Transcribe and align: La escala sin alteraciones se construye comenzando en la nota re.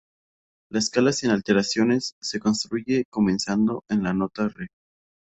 La 0.71 0.79
escala 0.79 1.11
sin 1.13 1.29
alteraciones 1.29 2.15
se 2.21 2.39
construye 2.39 3.05
comenzando 3.11 3.83
en 3.87 4.01
la 4.01 4.13
nota 4.15 4.49
re. 4.49 4.69